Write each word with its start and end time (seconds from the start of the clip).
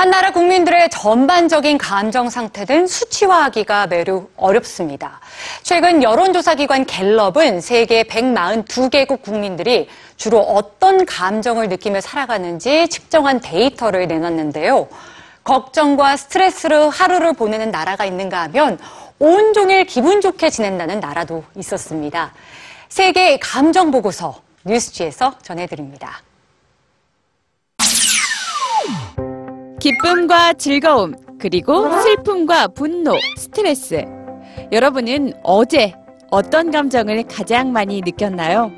한 0.00 0.08
나라 0.08 0.30
국민들의 0.30 0.88
전반적인 0.88 1.76
감정 1.76 2.30
상태는 2.30 2.86
수치화하기가 2.86 3.88
매우 3.88 4.28
어렵습니다. 4.34 5.20
최근 5.62 6.02
여론조사기관 6.02 6.86
갤럽은 6.86 7.60
세계 7.60 8.04
142개국 8.04 9.20
국민들이 9.20 9.90
주로 10.16 10.40
어떤 10.40 11.04
감정을 11.04 11.68
느끼며 11.68 12.00
살아가는지 12.00 12.88
측정한 12.88 13.40
데이터를 13.42 14.08
내놨는데요. 14.08 14.88
걱정과 15.44 16.16
스트레스로 16.16 16.88
하루를 16.88 17.34
보내는 17.34 17.70
나라가 17.70 18.06
있는가 18.06 18.40
하면 18.44 18.78
온종일 19.18 19.84
기분 19.84 20.22
좋게 20.22 20.48
지낸다는 20.48 21.00
나라도 21.00 21.44
있었습니다. 21.56 22.32
세계 22.88 23.38
감정 23.38 23.90
보고서 23.90 24.40
뉴스지에서 24.64 25.34
전해드립니다. 25.42 26.22
기쁨과 29.80 30.52
즐거움, 30.52 31.14
그리고 31.38 31.90
슬픔과 32.02 32.68
분노, 32.68 33.16
스트레스. 33.38 34.04
여러분은 34.70 35.32
어제 35.42 35.94
어떤 36.30 36.70
감정을 36.70 37.24
가장 37.24 37.72
많이 37.72 38.02
느꼈나요? 38.02 38.70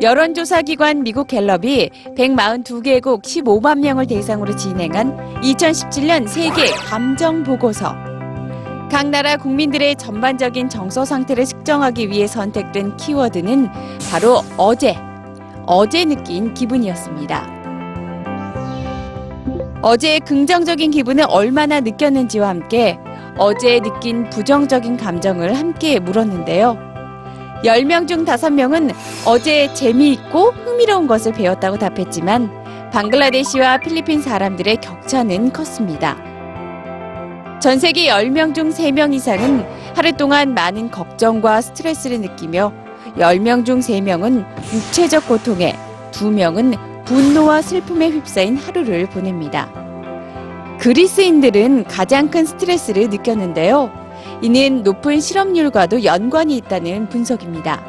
여론조사기관 0.00 1.02
미국 1.02 1.26
갤럽이 1.26 1.90
142개국 2.16 3.22
15만 3.22 3.80
명을 3.80 4.06
대상으로 4.06 4.54
진행한 4.54 5.40
2017년 5.42 6.28
세계 6.28 6.70
감정 6.88 7.42
보고서. 7.42 7.96
각 8.92 9.08
나라 9.10 9.36
국민들의 9.36 9.96
전반적인 9.96 10.68
정서 10.68 11.04
상태를 11.04 11.46
측정하기 11.46 12.10
위해 12.10 12.28
선택된 12.28 12.96
키워드는 12.96 13.68
바로 14.08 14.42
어제, 14.56 14.96
어제 15.66 16.04
느낀 16.04 16.54
기분이었습니다. 16.54 17.57
어제의 19.80 20.20
긍정적인 20.20 20.90
기분을 20.90 21.24
얼마나 21.28 21.80
느꼈는지와 21.80 22.48
함께 22.48 22.98
어제 23.36 23.78
느낀 23.80 24.28
부정적인 24.28 24.96
감정을 24.96 25.56
함께 25.56 26.00
물었는데요. 26.00 26.76
10명 27.64 28.08
중 28.08 28.24
5명은 28.24 28.92
어제 29.24 29.72
재미있고 29.74 30.50
흥미로운 30.50 31.06
것을 31.06 31.32
배웠다고 31.32 31.78
답했지만 31.78 32.50
방글라데시와 32.92 33.78
필리핀 33.78 34.22
사람들의 34.22 34.78
격차는 34.80 35.52
컸습니다. 35.52 36.16
전 37.60 37.78
세계 37.78 38.08
10명 38.08 38.54
중 38.54 38.70
3명 38.70 39.14
이상은 39.14 39.64
하루 39.94 40.12
동안 40.12 40.54
많은 40.54 40.90
걱정과 40.90 41.60
스트레스를 41.60 42.20
느끼며 42.20 42.72
10명 43.16 43.64
중 43.64 43.80
3명은 43.80 44.44
육체적 44.72 45.26
고통에 45.28 45.76
2명은 46.12 46.97
분노와 47.08 47.62
슬픔에 47.62 48.10
휩싸인 48.10 48.58
하루를 48.58 49.06
보냅니다. 49.06 49.72
그리스인들은 50.78 51.84
가장 51.84 52.30
큰 52.30 52.44
스트레스를 52.44 53.08
느꼈는데요. 53.08 53.90
이는 54.42 54.82
높은 54.82 55.18
실업률과도 55.18 56.04
연관이 56.04 56.58
있다는 56.58 57.08
분석입니다. 57.08 57.82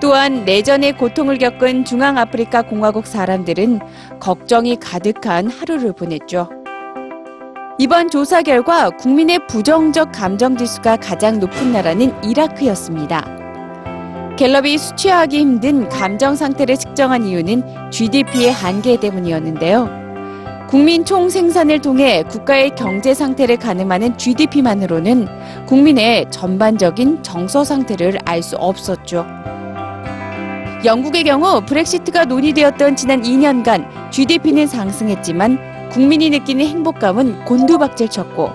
또한 0.00 0.44
내전의 0.44 0.96
고통을 0.96 1.38
겪은 1.38 1.84
중앙아프리카 1.84 2.62
공화국 2.62 3.08
사람들은 3.08 3.80
걱정이 4.20 4.76
가득한 4.76 5.48
하루를 5.48 5.92
보냈죠. 5.92 6.48
이번 7.80 8.08
조사 8.08 8.42
결과 8.42 8.90
국민의 8.90 9.48
부정적 9.48 10.12
감정 10.12 10.56
지수가 10.56 10.98
가장 10.98 11.40
높은 11.40 11.72
나라는 11.72 12.14
이라크였습니다. 12.22 13.37
갤럽이 14.38 14.78
수치화하기 14.78 15.36
힘든 15.36 15.88
감정 15.88 16.36
상태를 16.36 16.76
측정한 16.76 17.26
이유는 17.26 17.90
GDP의 17.90 18.52
한계 18.52 18.98
때문이었는데요. 19.00 19.88
국민 20.68 21.04
총 21.04 21.28
생산을 21.28 21.80
통해 21.80 22.22
국가의 22.22 22.76
경제 22.76 23.14
상태를 23.14 23.56
가늠하는 23.56 24.16
GDP만으로는 24.16 25.26
국민의 25.66 26.30
전반적인 26.30 27.24
정서 27.24 27.64
상태를 27.64 28.18
알 28.24 28.40
수 28.40 28.54
없었죠. 28.54 29.26
영국의 30.84 31.24
경우 31.24 31.60
브렉시트가 31.66 32.26
논의되었던 32.26 32.94
지난 32.94 33.22
2년간 33.22 34.12
GDP는 34.12 34.68
상승했지만 34.68 35.88
국민이 35.90 36.30
느끼는 36.30 36.64
행복감은 36.64 37.44
곤두박질 37.44 38.08
쳤고 38.08 38.52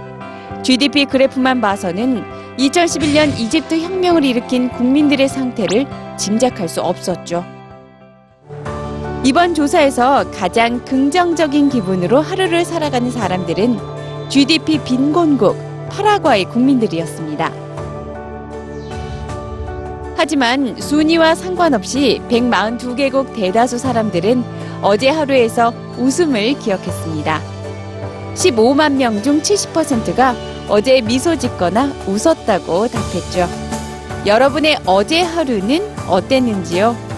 GDP 0.64 1.04
그래프만 1.04 1.60
봐서는 1.60 2.24
2011년 2.58 3.38
이집트 3.40 3.80
혁명을 3.80 4.24
일으킨 4.24 4.70
국민들의 4.70 5.28
상태를 5.28 5.88
짐작할 6.18 6.68
수 6.70 6.82
없었죠. 6.82 7.44
이번 9.24 9.56
조사에서 9.56 10.30
가장 10.32 10.84
긍정적인 10.86 11.70
기분으로 11.70 12.22
하루를 12.22 12.66
살아가는 12.66 13.10
사람들은 13.10 13.80
GDP 14.30 14.80
빈곤국 14.80 15.58
파라과이 15.90 16.46
국민들이었습니다. 16.46 17.52
하지만 20.16 20.80
순위와 20.80 21.36
상관없이 21.36 22.22
142개국 22.30 23.34
대다수 23.34 23.78
사람들은 23.78 24.44
어제 24.82 25.10
하루에서 25.10 25.74
웃음을 25.98 26.58
기억했습니다. 26.60 27.53
15만 28.34 28.94
명 28.94 29.22
중 29.22 29.42
70%가 29.42 30.36
어제 30.70 31.02
미소 31.02 31.36
짓거나 31.38 31.94
웃었다고 32.08 32.88
답했죠. 32.88 33.48
여러분의 34.26 34.80
어제 34.86 35.22
하루는 35.22 35.94
어땠는지요? 36.08 37.13